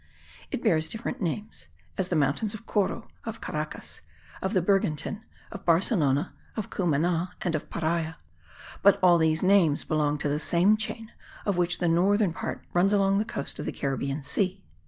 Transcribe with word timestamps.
It 0.49 0.63
bears 0.63 0.89
different 0.89 1.21
names, 1.21 1.67
as 1.95 2.09
the 2.09 2.15
mountains 2.15 2.55
of 2.55 2.65
Coro, 2.65 3.07
of 3.23 3.39
Caracas, 3.39 4.01
of 4.41 4.55
the 4.55 4.61
Bergantin, 4.63 5.21
of 5.51 5.63
Barcelona, 5.63 6.33
of 6.57 6.71
Cumana, 6.71 7.33
and 7.43 7.53
of 7.53 7.69
Paria; 7.69 8.17
but 8.81 8.97
all 9.03 9.19
these 9.19 9.43
names 9.43 9.83
belong 9.83 10.17
to 10.17 10.27
the 10.27 10.39
same 10.39 10.75
chain, 10.75 11.11
of 11.45 11.55
which 11.57 11.77
the 11.77 11.87
northern 11.87 12.33
part 12.33 12.65
runs 12.73 12.93
along 12.93 13.19
the 13.19 13.25
coast 13.25 13.59
of 13.59 13.67
the 13.67 13.71
Caribbean 13.71 14.23
Sea. 14.23 14.63